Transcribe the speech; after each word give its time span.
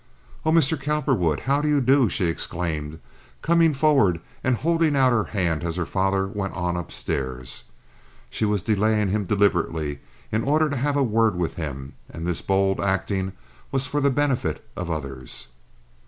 "Oh, 0.43 0.51
Mr. 0.51 0.81
Cowperwood, 0.81 1.41
how 1.41 1.61
do 1.61 1.67
you 1.69 1.79
do?" 1.79 2.09
she 2.09 2.25
exclaimed, 2.25 2.99
coming 3.43 3.71
forward 3.71 4.19
and 4.43 4.55
holding 4.55 4.95
out 4.95 5.11
her 5.11 5.25
hand 5.25 5.63
as 5.63 5.75
her 5.75 5.85
father 5.85 6.27
went 6.27 6.55
on 6.55 6.75
upstairs. 6.75 7.65
She 8.31 8.43
was 8.43 8.63
delaying 8.63 9.09
him 9.09 9.25
deliberately 9.25 9.99
in 10.31 10.41
order 10.43 10.71
to 10.71 10.77
have 10.77 10.97
a 10.97 11.03
word 11.03 11.35
with 11.35 11.53
him 11.53 11.93
and 12.09 12.25
this 12.25 12.41
bold 12.41 12.79
acting 12.81 13.33
was 13.71 13.85
for 13.85 14.01
the 14.01 14.09
benefit 14.09 14.65
of 14.75 14.87
the 14.87 14.93
others. 14.93 15.49